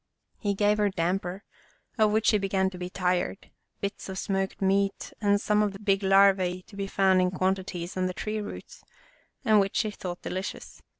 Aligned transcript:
He 0.39 0.55
gave 0.55 0.79
her 0.79 0.89
damper, 0.89 1.43
of 1.99 2.11
which 2.11 2.25
she 2.29 2.39
began 2.39 2.71
to 2.71 2.79
be 2.79 2.89
tired, 2.89 3.51
bits 3.81 4.09
of 4.09 4.17
smoked 4.17 4.59
meat, 4.59 5.13
and 5.21 5.39
some 5.39 5.61
of 5.61 5.73
the 5.73 5.79
white 5.79 6.01
larvae 6.01 6.63
to 6.63 6.75
be 6.75 6.87
found 6.87 7.21
in 7.21 7.29
quantities 7.29 7.95
on 7.95 8.07
the 8.07 8.13
tree 8.15 8.41
roots, 8.41 8.83
and 9.45 9.59
which 9.59 9.75
she 9.75 9.91
thought 9.91 10.23
delicious. 10.23 10.81